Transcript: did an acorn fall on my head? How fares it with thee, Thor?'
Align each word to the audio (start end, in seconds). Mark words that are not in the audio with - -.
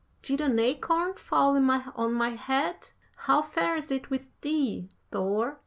did 0.23 0.41
an 0.41 0.57
acorn 0.57 1.13
fall 1.13 1.55
on 1.55 2.13
my 2.15 2.29
head? 2.29 2.87
How 3.17 3.43
fares 3.43 3.91
it 3.91 4.09
with 4.09 4.23
thee, 4.41 4.89
Thor?' 5.11 5.59